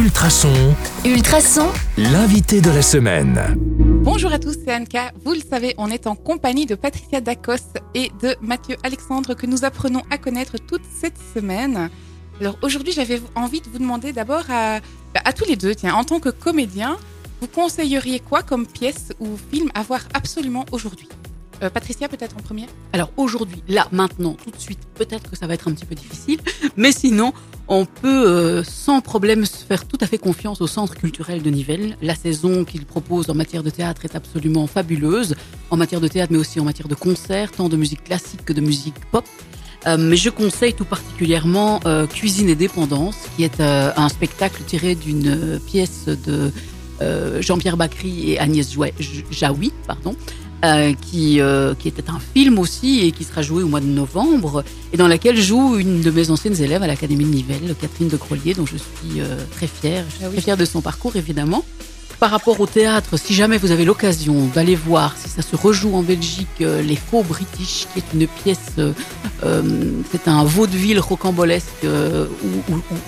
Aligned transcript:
Ultrason, 0.00 0.74
Ultrason, 1.04 1.68
l'invité 1.98 2.62
de 2.62 2.70
la 2.70 2.80
semaine. 2.80 3.38
Bonjour 4.02 4.32
à 4.32 4.38
tous, 4.38 4.56
c'est 4.64 4.74
Anka. 4.74 5.12
Vous 5.26 5.34
le 5.34 5.40
savez, 5.40 5.74
on 5.76 5.90
est 5.90 6.06
en 6.06 6.14
compagnie 6.14 6.64
de 6.64 6.74
Patricia 6.74 7.20
Dacos 7.20 7.74
et 7.94 8.10
de 8.22 8.34
Mathieu 8.40 8.76
Alexandre 8.82 9.34
que 9.34 9.44
nous 9.44 9.66
apprenons 9.66 10.00
à 10.10 10.16
connaître 10.16 10.56
toute 10.56 10.80
cette 10.90 11.18
semaine. 11.34 11.90
Alors 12.40 12.56
aujourd'hui, 12.62 12.94
j'avais 12.94 13.20
envie 13.34 13.60
de 13.60 13.68
vous 13.68 13.78
demander 13.78 14.14
d'abord 14.14 14.44
à, 14.48 14.80
à 15.22 15.32
tous 15.34 15.44
les 15.44 15.56
deux, 15.56 15.74
tiens, 15.74 15.92
en 15.92 16.04
tant 16.04 16.18
que 16.18 16.30
comédien, 16.30 16.96
vous 17.42 17.48
conseilleriez 17.48 18.20
quoi 18.20 18.42
comme 18.42 18.66
pièce 18.66 19.10
ou 19.20 19.36
film 19.52 19.70
à 19.74 19.82
voir 19.82 20.00
absolument 20.14 20.64
aujourd'hui? 20.72 21.08
Euh, 21.62 21.68
Patricia, 21.68 22.08
peut-être 22.08 22.36
en 22.38 22.40
premier? 22.40 22.66
Alors 22.94 23.12
aujourd'hui, 23.18 23.62
là, 23.68 23.86
maintenant, 23.92 24.34
tout 24.42 24.50
de 24.50 24.56
suite, 24.58 24.80
peut-être 24.94 25.30
que 25.30 25.36
ça 25.36 25.46
va 25.46 25.52
être 25.52 25.68
un 25.68 25.72
petit 25.72 25.84
peu 25.84 25.94
difficile, 25.94 26.40
mais 26.76 26.90
sinon, 26.90 27.34
on 27.70 27.86
peut 27.86 28.26
euh, 28.26 28.64
sans 28.64 29.00
problème 29.00 29.46
se 29.46 29.64
faire 29.64 29.86
tout 29.86 29.96
à 30.00 30.06
fait 30.06 30.18
confiance 30.18 30.60
au 30.60 30.66
Centre 30.66 30.96
culturel 30.96 31.40
de 31.40 31.50
Nivelles. 31.50 31.96
La 32.02 32.16
saison 32.16 32.64
qu'il 32.64 32.84
propose 32.84 33.30
en 33.30 33.34
matière 33.34 33.62
de 33.62 33.70
théâtre 33.70 34.04
est 34.04 34.16
absolument 34.16 34.66
fabuleuse, 34.66 35.36
en 35.70 35.76
matière 35.76 36.00
de 36.00 36.08
théâtre, 36.08 36.32
mais 36.32 36.38
aussi 36.38 36.58
en 36.58 36.64
matière 36.64 36.88
de 36.88 36.96
concert, 36.96 37.52
tant 37.52 37.68
de 37.68 37.76
musique 37.76 38.02
classique 38.02 38.44
que 38.44 38.52
de 38.52 38.60
musique 38.60 38.96
pop. 39.12 39.24
Euh, 39.86 39.96
mais 39.96 40.16
je 40.16 40.30
conseille 40.30 40.74
tout 40.74 40.84
particulièrement 40.84 41.78
euh, 41.86 42.08
Cuisine 42.08 42.48
et 42.48 42.56
dépendance, 42.56 43.16
qui 43.36 43.44
est 43.44 43.60
un 43.60 44.08
spectacle 44.08 44.62
tiré 44.66 44.96
d'une 44.96 45.60
pièce 45.64 46.06
de 46.06 46.52
Jean-Pierre 47.40 47.78
Bacry 47.78 48.32
et 48.32 48.38
Agnès 48.40 48.76
Jaoui, 49.30 49.72
pardon, 49.86 50.16
euh, 50.64 50.92
qui, 50.94 51.40
euh, 51.40 51.74
qui 51.74 51.88
était 51.88 52.10
un 52.10 52.18
film 52.34 52.58
aussi 52.58 53.00
et 53.00 53.12
qui 53.12 53.24
sera 53.24 53.42
joué 53.42 53.62
au 53.62 53.68
mois 53.68 53.80
de 53.80 53.86
novembre 53.86 54.62
et 54.92 54.96
dans 54.96 55.08
laquelle 55.08 55.40
joue 55.40 55.78
une 55.78 56.02
de 56.02 56.10
mes 56.10 56.30
anciennes 56.30 56.60
élèves 56.60 56.82
à 56.82 56.86
l'Académie 56.86 57.24
de 57.24 57.30
Nivelles, 57.30 57.74
Catherine 57.80 58.08
de 58.08 58.16
Crollier, 58.16 58.54
dont 58.54 58.66
je 58.66 58.76
suis 58.76 59.20
euh, 59.20 59.36
très 59.56 59.66
fière. 59.66 60.04
Je 60.10 60.14
suis 60.16 60.24
Ah 60.24 60.28
oui. 60.28 60.34
très 60.34 60.42
fière 60.42 60.56
de 60.56 60.64
son 60.64 60.80
parcours, 60.82 61.16
évidemment. 61.16 61.64
Par 62.20 62.30
rapport 62.32 62.60
au 62.60 62.66
théâtre, 62.66 63.16
si 63.16 63.32
jamais 63.32 63.56
vous 63.56 63.70
avez 63.70 63.86
l'occasion 63.86 64.44
d'aller 64.54 64.74
voir, 64.74 65.16
si 65.16 65.30
ça 65.30 65.40
se 65.40 65.56
rejoue 65.56 65.94
en 65.94 66.02
Belgique, 66.02 66.48
euh, 66.60 66.82
Les 66.82 66.94
Faux 66.94 67.22
British, 67.22 67.86
qui 67.94 68.00
est 68.00 68.12
une 68.12 68.28
pièce, 68.28 68.72
euh, 68.78 68.92
euh, 69.42 69.62
c'est 70.12 70.28
un 70.28 70.44
vaudeville 70.44 71.00
rocambolesque, 71.00 71.82
euh, 71.84 72.26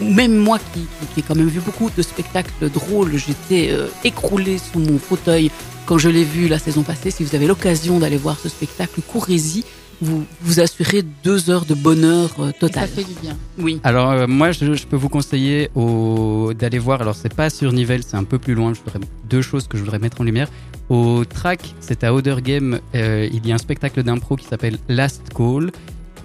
même 0.00 0.34
moi 0.34 0.58
qui, 0.72 0.86
ai 1.18 1.22
quand 1.22 1.34
même 1.34 1.48
vu 1.48 1.60
beaucoup 1.60 1.90
de 1.94 2.00
spectacles 2.00 2.70
drôles, 2.70 3.18
j'étais 3.18 3.76
écroulée 4.02 4.56
sous 4.56 4.78
mon 4.78 4.98
fauteuil 4.98 5.50
quand 5.84 5.98
je 5.98 6.08
l'ai 6.08 6.24
vu 6.24 6.48
la 6.48 6.58
saison 6.58 6.82
passée. 6.82 7.10
Si 7.10 7.22
vous 7.22 7.34
avez 7.34 7.46
l'occasion 7.46 7.98
d'aller 7.98 8.16
voir 8.16 8.38
ce 8.42 8.48
spectacle, 8.48 9.02
courez-y, 9.06 9.62
vous 10.02 10.24
vous 10.42 10.60
assurez 10.60 11.02
deux 11.24 11.48
heures 11.50 11.64
de 11.64 11.74
bonheur 11.74 12.30
euh, 12.40 12.46
Ça 12.46 12.52
total. 12.60 12.88
fait 12.88 13.04
du 13.04 13.14
bien. 13.22 13.36
Oui. 13.58 13.80
Alors 13.84 14.10
euh, 14.10 14.26
moi 14.26 14.52
je, 14.52 14.74
je 14.74 14.86
peux 14.86 14.96
vous 14.96 15.08
conseiller 15.08 15.70
au- 15.74 16.52
d'aller 16.58 16.78
voir, 16.78 17.00
alors 17.00 17.14
c'est 17.14 17.34
pas 17.34 17.48
sur 17.50 17.72
Nivelles, 17.72 18.02
c'est 18.02 18.16
un 18.16 18.24
peu 18.24 18.38
plus 18.38 18.54
loin, 18.54 18.74
je 18.74 18.80
voudrais 18.84 19.00
deux 19.30 19.42
choses 19.42 19.66
que 19.68 19.76
je 19.78 19.82
voudrais 19.84 19.98
mettre 19.98 20.20
en 20.20 20.24
lumière. 20.24 20.48
Au 20.88 21.24
track, 21.24 21.74
c'est 21.80 22.04
à 22.04 22.12
Oder 22.12 22.36
Game, 22.42 22.80
euh, 22.94 23.28
il 23.32 23.46
y 23.46 23.52
a 23.52 23.54
un 23.54 23.58
spectacle 23.58 24.02
d'impro 24.02 24.36
qui 24.36 24.44
s'appelle 24.46 24.76
Last 24.88 25.22
Call, 25.34 25.70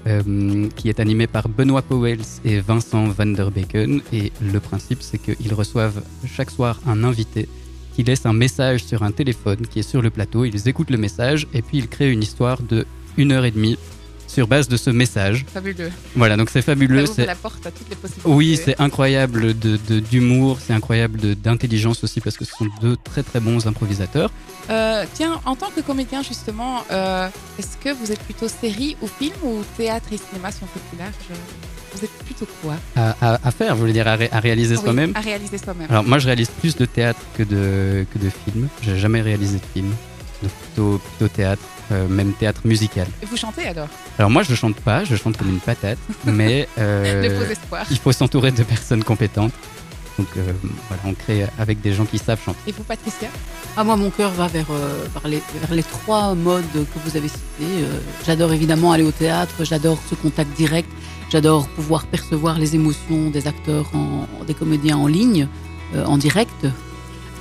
euh, 0.07 0.67
qui 0.75 0.89
est 0.89 0.99
animé 0.99 1.27
par 1.27 1.47
Benoît 1.47 1.81
Powells 1.83 2.25
et 2.43 2.59
Vincent 2.59 3.05
Van 3.09 3.25
der 3.27 3.51
Beken. 3.51 4.01
Et 4.11 4.31
le 4.41 4.59
principe 4.59 4.99
c'est 5.01 5.19
qu'ils 5.19 5.53
reçoivent 5.53 6.01
chaque 6.35 6.51
soir 6.51 6.79
un 6.87 7.03
invité 7.03 7.47
qui 7.95 8.03
laisse 8.03 8.25
un 8.25 8.33
message 8.33 8.83
sur 8.83 9.03
un 9.03 9.11
téléphone 9.11 9.61
qui 9.69 9.79
est 9.79 9.89
sur 9.89 10.01
le 10.01 10.09
plateau, 10.09 10.45
ils 10.45 10.67
écoutent 10.67 10.91
le 10.91 10.97
message 10.97 11.47
et 11.53 11.61
puis 11.61 11.77
ils 11.79 11.87
créent 11.87 12.11
une 12.11 12.21
histoire 12.21 12.61
de 12.61 12.85
une 13.17 13.31
heure 13.31 13.45
et 13.45 13.51
demie 13.51 13.77
sur 14.27 14.45
base 14.47 14.67
de 14.67 14.75
ce 14.77 14.89
message. 14.89 15.45
Fabuleux. 15.53 15.89
Voilà, 16.15 16.35
donc 16.35 16.49
c'est 16.49 16.61
Ça 16.61 16.73
fabuleux. 16.73 17.03
ouvre 17.03 17.13
c'est- 17.13 17.25
la 17.25 17.33
porte 17.35 17.65
à 17.65 17.71
toutes 17.71 17.89
les 17.89 17.95
possibilités. 17.95 18.29
oui, 18.29 18.59
c'est 18.63 18.79
incroyable 18.79 19.57
de 19.57 19.77
de- 19.87 19.99
d'humour, 19.99 20.59
c'est 20.61 20.73
incroyable 20.73 21.35
d'intelligence 21.35 22.03
aussi 22.03 22.19
parce 22.19 22.35
que 22.37 22.43
ce 22.45 22.51
sont 22.51 22.67
deux 22.81 22.97
très 23.03 23.23
très 23.23 23.39
bons 23.39 23.65
improvisateurs. 23.67 24.29
Euh, 24.69 25.05
tiens, 25.13 25.39
en 25.45 25.55
tant 25.55 25.69
que 25.73 25.79
comédien, 25.79 26.21
justement, 26.23 26.83
euh, 26.91 27.29
est-ce 27.57 27.77
que 27.77 27.93
vous 27.97 28.11
êtes 28.11 28.19
plutôt 28.19 28.49
série 28.49 28.97
ou 29.01 29.07
film 29.07 29.33
ou 29.43 29.63
théâtre 29.77 30.07
et 30.11 30.17
cinéma, 30.17 30.51
si 30.51 30.59
on 30.63 30.67
plus 30.67 30.97
large 30.99 31.13
Vous 31.95 32.03
êtes 32.03 32.11
plutôt 32.25 32.45
quoi? 32.61 32.75
À, 32.97 33.15
à- 33.35 33.47
à 33.47 33.51
faire, 33.51 33.73
vous 33.75 33.79
voulez 33.81 33.93
dire 33.93 34.07
à, 34.09 34.17
ré- 34.17 34.29
à 34.31 34.39
réaliser 34.41 34.75
Oui, 34.75 34.81
soi-même 34.83 35.13
À 35.15 35.21
réaliser 35.21 35.57
soi-même. 35.57 35.87
Alors 35.89 36.03
moi 36.03 36.19
je 36.19 36.25
réalise 36.25 36.49
plus 36.49 36.75
de 36.75 36.83
théâtre 36.85 37.21
que 37.37 37.43
de, 37.43 38.05
que 38.13 38.19
de 38.19 38.29
film. 38.29 38.67
J'ai 38.83 38.99
jamais 38.99 39.21
réalisé 39.21 39.55
de 39.57 39.65
film. 39.73 39.91
Donc 40.41 40.51
plutôt, 40.51 40.99
plutôt 40.99 41.27
théâtre, 41.33 41.63
euh, 41.91 42.07
même 42.07 42.33
théâtre 42.33 42.61
musical. 42.65 43.07
Et 43.23 43.25
vous 43.25 43.37
chantez 43.37 43.67
alors? 43.67 43.87
Alors 44.19 44.29
moi 44.29 44.43
je 44.43 44.53
chante 44.55 44.75
pas, 44.75 45.03
je 45.03 45.15
chante 45.15 45.37
comme 45.37 45.49
une 45.49 45.59
patate, 45.59 45.97
mais 46.25 46.67
euh, 46.77 47.55
il 47.89 47.97
faut 47.97 48.11
s'entourer 48.11 48.51
de 48.51 48.63
personnes 48.63 49.03
compétentes. 49.03 49.53
Donc 50.17 50.27
euh, 50.35 50.51
voilà, 50.87 51.03
on 51.05 51.13
crée 51.13 51.45
avec 51.59 51.81
des 51.81 51.93
gens 51.93 52.05
qui 52.05 52.17
savent 52.17 52.41
chanter. 52.43 52.59
Et 52.67 52.71
vous, 52.71 52.83
Patricia? 52.83 53.29
Ah, 53.75 53.83
moi, 53.83 53.95
mon 53.95 54.09
cœur 54.09 54.31
va 54.31 54.47
vers, 54.47 54.65
euh, 54.71 55.05
vers, 55.13 55.27
les, 55.27 55.41
vers 55.61 55.73
les 55.75 55.83
trois 55.83 56.33
modes 56.33 56.63
que 56.73 56.99
vous 57.05 57.15
avez 57.15 57.27
cités. 57.27 57.43
Euh, 57.61 57.99
j'adore 58.25 58.51
évidemment 58.51 58.91
aller 58.91 59.03
au 59.03 59.11
théâtre, 59.11 59.53
j'adore 59.63 59.99
ce 60.09 60.15
contact 60.15 60.55
direct, 60.57 60.89
j'adore 61.29 61.67
pouvoir 61.69 62.07
percevoir 62.07 62.57
les 62.57 62.73
émotions 62.73 63.29
des 63.29 63.47
acteurs, 63.47 63.85
en, 63.93 64.25
des 64.45 64.55
comédiens 64.55 64.97
en 64.97 65.05
ligne, 65.05 65.47
euh, 65.93 66.03
en 66.05 66.17
direct. 66.17 66.65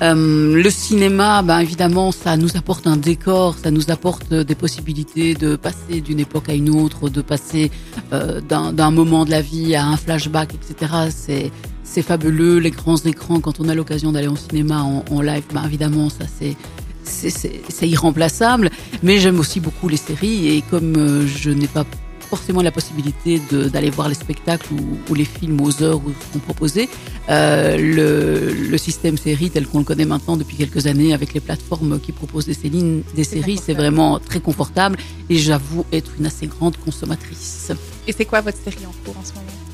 Euh, 0.03 0.63
le 0.63 0.71
cinéma, 0.71 1.41
ben, 1.43 1.61
évidemment, 1.61 2.13
ça 2.13 2.37
nous 2.37 2.57
apporte 2.57 2.87
un 2.87 2.99
décor, 2.99 3.57
ça 3.63 3.71
nous 3.71 3.91
apporte 3.91 4.31
euh, 4.33 4.45
des 4.45 4.55
possibilités 4.55 5.33
de 5.35 5.57
passer 5.57 6.03
d'une 6.03 6.21
époque 6.21 6.51
à 6.51 6.53
une 6.53 6.69
autre, 6.69 7.09
de 7.09 7.23
passer 7.23 7.71
euh, 8.13 8.41
d'un 8.43 8.91
moment 8.91 9.25
de 9.25 9.31
la 9.31 9.41
vie 9.41 9.75
à 9.75 9.87
un 9.87 9.97
flashback, 9.97 10.51
etc. 10.55 11.51
C'est 11.83 12.03
fabuleux, 12.03 12.59
les 12.59 12.73
grands 12.73 12.99
écrans, 12.99 13.41
quand 13.41 13.59
on 13.59 13.71
a 13.71 13.75
l'occasion 13.75 14.13
d'aller 14.13 14.29
au 14.29 14.37
cinéma 14.37 14.83
en, 14.83 15.23
live, 15.23 15.45
ben 15.55 15.65
évidemment, 15.65 16.11
ça 16.11 16.27
c'est 16.39 16.57
c'est- 17.05 17.89
irremplaçable. 17.89 18.69
Mais 19.03 19.19
j'aime 19.19 19.39
aussi 19.41 19.61
beaucoup 19.61 19.89
les 19.89 19.97
séries 19.97 20.49
et 20.57 20.63
comme 20.71 21.27
je 21.27 21.51
n'ai 21.51 21.69
pas 21.69 21.85
forcément 22.27 22.63
la 22.63 22.73
possibilité 22.73 23.41
d'aller 23.51 23.91
voir 23.91 24.09
les 24.09 24.15
spectacles 24.15 24.73
ou, 24.75 24.99
ou 25.11 25.15
les 25.15 25.25
films 25.25 25.61
aux 25.61 25.83
heures 25.83 25.99
où 25.99 26.13
sont 26.33 26.39
proposés, 26.39 26.89
euh, 27.29 27.77
le, 27.77 28.53
le 28.53 28.79
système 28.79 29.17
série 29.17 29.51
tel 29.51 29.67
qu'on 29.67 29.79
le 29.79 29.85
connaît 29.85 30.05
maintenant 30.05 30.37
depuis 30.37 30.57
quelques 30.57 30.87
années 30.87 31.13
avec 31.15 31.35
les 31.35 31.41
plateformes 31.41 32.01
qui 32.01 32.13
proposent 32.13 32.47
des, 32.47 32.55
séries, 32.55 33.05
des 33.15 33.25
séries, 33.25 33.59
c'est 33.63 33.75
vraiment 33.75 34.19
très 34.19 34.41
confortable. 34.41 34.99
Et 35.29 35.39
j'avoue 35.39 35.85
être 35.93 36.13
une 36.19 36.27
assez 36.27 36.47
grande 36.47 36.77
consommatrice. 36.77 37.73
Et 38.07 38.13
c'est 38.13 38.25
quoi 38.25 38.41
votre 38.41 38.59
série 38.59 38.87
en 38.87 38.95
cours 39.05 39.19
en 39.19 39.25
ce 39.25 39.33
moment? 39.35 39.66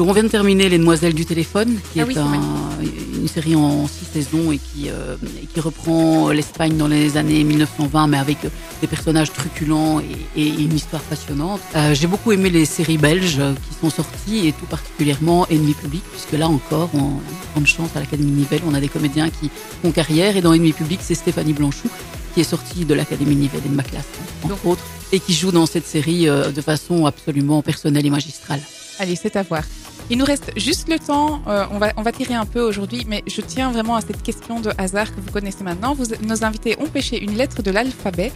Donc 0.00 0.08
on 0.08 0.12
vient 0.14 0.22
de 0.22 0.28
terminer 0.28 0.70
Les 0.70 0.78
Demoiselles 0.78 1.12
du 1.12 1.26
téléphone, 1.26 1.78
qui 1.92 2.00
Ah 2.00 2.04
est 2.04 2.06
oui, 2.06 2.14
c'est 2.14 2.20
un- 2.20 3.20
une 3.20 3.28
série 3.28 3.54
en 3.54 3.86
six 3.86 4.06
saisons 4.10 4.50
et 4.50 4.56
qui, 4.56 4.88
euh, 4.88 5.14
et 5.42 5.44
qui 5.44 5.60
reprend 5.60 6.30
l'Espagne 6.30 6.78
dans 6.78 6.88
les 6.88 7.18
années 7.18 7.44
1920, 7.44 8.06
mais 8.06 8.16
avec 8.16 8.38
des 8.80 8.86
personnages 8.86 9.30
truculents 9.30 10.00
et, 10.00 10.40
et 10.40 10.48
une 10.48 10.74
histoire 10.74 11.02
passionnante. 11.02 11.60
Euh, 11.76 11.92
J'ai 11.94 12.06
beaucoup 12.06 12.32
aimé 12.32 12.48
les 12.48 12.64
séries 12.64 12.96
belges 12.96 13.36
euh, 13.40 13.52
qui 13.52 13.74
sont 13.78 13.90
sorties 13.90 14.46
et 14.48 14.52
tout 14.52 14.64
particulièrement 14.64 15.46
Ennemi 15.50 15.74
Public, 15.74 16.02
puisque 16.10 16.32
là 16.32 16.48
encore, 16.48 16.88
on 16.94 16.98
a 16.98 17.02
une 17.02 17.18
grande 17.52 17.66
chance 17.66 17.90
à 17.94 18.00
l'Académie 18.00 18.30
Nivelles, 18.30 18.62
on 18.66 18.72
a 18.72 18.80
des 18.80 18.88
comédiens 18.88 19.28
qui 19.28 19.50
font 19.82 19.92
carrière 19.92 20.34
et 20.34 20.40
dans 20.40 20.54
Ennemi 20.54 20.72
Public, 20.72 21.00
c'est 21.02 21.14
Stéphanie 21.14 21.52
Blanchou 21.52 21.88
qui 22.32 22.40
est 22.40 22.44
sortie 22.44 22.86
de 22.86 22.94
l'Académie 22.94 23.36
Nivelles 23.36 23.60
et 23.66 23.68
de 23.68 23.74
ma 23.74 23.82
classe, 23.82 24.06
entre 24.44 24.48
Donc- 24.54 24.64
autres, 24.64 24.84
et 25.12 25.20
qui 25.20 25.34
joue 25.34 25.50
dans 25.52 25.66
cette 25.66 25.86
série 25.86 26.26
euh, 26.26 26.50
de 26.52 26.62
façon 26.62 27.04
absolument 27.04 27.60
personnelle 27.60 28.06
et 28.06 28.10
magistrale. 28.10 28.62
Allez, 28.98 29.16
c'est 29.16 29.36
à 29.36 29.42
voir. 29.42 29.62
Il 30.10 30.18
nous 30.18 30.24
reste 30.24 30.50
juste 30.56 30.88
le 30.88 30.98
temps, 30.98 31.40
euh, 31.46 31.64
on, 31.70 31.78
va, 31.78 31.92
on 31.96 32.02
va 32.02 32.10
tirer 32.10 32.34
un 32.34 32.44
peu 32.44 32.60
aujourd'hui, 32.62 33.04
mais 33.06 33.22
je 33.28 33.40
tiens 33.40 33.70
vraiment 33.70 33.94
à 33.94 34.00
cette 34.00 34.22
question 34.24 34.58
de 34.58 34.72
hasard 34.76 35.14
que 35.14 35.20
vous 35.20 35.30
connaissez 35.30 35.62
maintenant. 35.62 35.94
Vous, 35.94 36.06
nos 36.26 36.44
invités 36.44 36.76
ont 36.80 36.88
pêché 36.88 37.22
une 37.22 37.36
lettre 37.36 37.62
de 37.62 37.70
l'alphabet. 37.70 38.32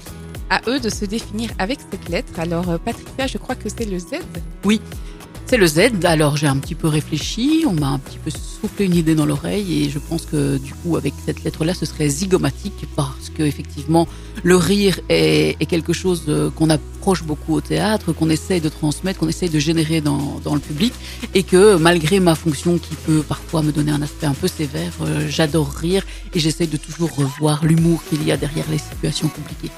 À 0.50 0.60
eux 0.68 0.78
de 0.78 0.90
se 0.90 1.04
définir 1.04 1.50
avec 1.58 1.78
cette 1.90 2.08
lettre. 2.08 2.38
Alors, 2.38 2.68
euh, 2.68 2.78
Patricia, 2.78 3.26
je 3.26 3.38
crois 3.38 3.56
que 3.56 3.68
c'est 3.68 3.86
le 3.86 3.98
Z. 3.98 4.20
Le 5.56 5.66
Z, 5.68 6.04
alors 6.04 6.36
j'ai 6.36 6.48
un 6.48 6.56
petit 6.56 6.74
peu 6.74 6.88
réfléchi, 6.88 7.64
on 7.64 7.74
m'a 7.74 7.86
un 7.86 8.00
petit 8.00 8.18
peu 8.18 8.30
soufflé 8.30 8.86
une 8.86 8.96
idée 8.96 9.14
dans 9.14 9.24
l'oreille 9.24 9.84
et 9.84 9.88
je 9.88 10.00
pense 10.00 10.26
que 10.26 10.58
du 10.58 10.74
coup 10.74 10.96
avec 10.96 11.14
cette 11.24 11.44
lettre-là 11.44 11.74
ce 11.74 11.86
serait 11.86 12.08
zygomatique 12.08 12.86
parce 12.96 13.30
que 13.32 13.44
effectivement 13.44 14.08
le 14.42 14.56
rire 14.56 14.98
est, 15.08 15.56
est 15.60 15.66
quelque 15.66 15.92
chose 15.92 16.24
euh, 16.28 16.50
qu'on 16.50 16.70
approche 16.70 17.22
beaucoup 17.22 17.54
au 17.54 17.60
théâtre, 17.60 18.12
qu'on 18.12 18.30
essaye 18.30 18.60
de 18.60 18.68
transmettre, 18.68 19.20
qu'on 19.20 19.28
essaye 19.28 19.48
de 19.48 19.60
générer 19.60 20.00
dans, 20.00 20.40
dans 20.42 20.54
le 20.54 20.60
public 20.60 20.92
et 21.34 21.44
que 21.44 21.76
malgré 21.76 22.18
ma 22.18 22.34
fonction 22.34 22.76
qui 22.76 22.96
peut 23.06 23.22
parfois 23.22 23.62
me 23.62 23.70
donner 23.70 23.92
un 23.92 24.02
aspect 24.02 24.26
un 24.26 24.34
peu 24.34 24.48
sévère, 24.48 24.92
euh, 25.02 25.28
j'adore 25.28 25.70
rire 25.70 26.04
et 26.34 26.40
j'essaye 26.40 26.66
de 26.66 26.78
toujours 26.78 27.14
revoir 27.14 27.64
l'humour 27.64 28.02
qu'il 28.10 28.24
y 28.26 28.32
a 28.32 28.36
derrière 28.36 28.66
les 28.70 28.78
situations 28.78 29.28
compliquées. 29.28 29.70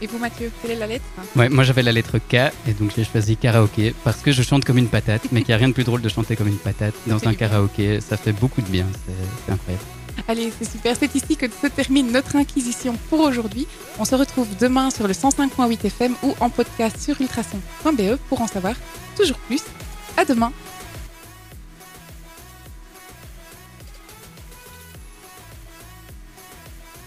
Et 0.00 0.06
vous, 0.06 0.18
Mathieu, 0.18 0.50
quelle 0.62 0.72
est 0.72 0.76
la 0.78 0.86
lettre 0.86 1.04
Ouais, 1.34 1.48
moi 1.48 1.64
j'avais 1.64 1.82
la 1.82 1.90
lettre 1.92 2.18
K 2.18 2.34
et 2.66 2.72
donc 2.78 2.92
j'ai 2.94 3.04
choisi 3.04 3.36
karaoké 3.36 3.94
parce 4.04 4.20
que 4.20 4.30
je 4.30 4.42
chante 4.42 4.64
comme 4.64 4.78
une 4.78 4.88
patate, 4.88 5.22
mais 5.32 5.40
qu'il 5.40 5.48
n'y 5.48 5.54
a 5.54 5.58
rien 5.58 5.68
de 5.68 5.74
plus 5.74 5.84
drôle 5.84 6.02
de 6.02 6.08
chanter 6.08 6.36
comme 6.36 6.48
une 6.48 6.58
patate 6.58 6.94
dans 7.06 7.26
un 7.26 7.34
karaoké. 7.34 8.00
Ça 8.00 8.16
fait 8.16 8.32
beaucoup 8.32 8.62
de 8.62 8.68
bien, 8.68 8.86
c'est 9.06 9.12
c'est 9.46 9.52
incroyable. 9.52 9.84
Allez, 10.26 10.52
c'est 10.58 10.68
super. 10.70 10.96
C'est 10.98 11.14
ici 11.14 11.36
que 11.36 11.46
se 11.46 11.66
termine 11.68 12.10
notre 12.12 12.36
inquisition 12.36 12.96
pour 13.08 13.20
aujourd'hui. 13.20 13.66
On 13.98 14.04
se 14.04 14.14
retrouve 14.14 14.48
demain 14.60 14.90
sur 14.90 15.06
le 15.06 15.14
105.8 15.14 15.86
FM 15.86 16.14
ou 16.22 16.34
en 16.40 16.50
podcast 16.50 17.00
sur 17.00 17.20
ultrason.be 17.20 18.16
pour 18.28 18.40
en 18.40 18.46
savoir 18.46 18.74
toujours 19.16 19.38
plus. 19.38 19.62
À 20.16 20.24
demain. 20.24 20.52